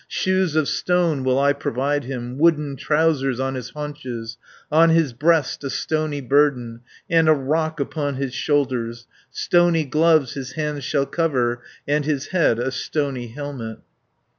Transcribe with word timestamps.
60 0.09 0.09
Shoes 0.19 0.55
of 0.55 0.67
stone 0.67 1.23
will 1.23 1.37
I 1.37 1.53
provide 1.53 2.05
him, 2.05 2.39
Wooden 2.39 2.75
trousers 2.75 3.39
on 3.39 3.53
his 3.53 3.69
haunches; 3.69 4.39
On 4.71 4.89
his 4.89 5.13
breast 5.13 5.63
a 5.63 5.69
stony 5.69 6.21
burden, 6.21 6.81
And 7.07 7.29
a 7.29 7.35
rock 7.35 7.79
upon 7.79 8.15
his 8.15 8.33
shoulders; 8.33 9.05
Stony 9.29 9.85
gloves 9.85 10.33
his 10.33 10.53
hands 10.53 10.83
shall 10.85 11.05
cover. 11.05 11.61
And 11.87 12.03
his 12.03 12.29
head 12.29 12.57
a 12.57 12.71
stony 12.71 13.27
helmet." 13.27 13.77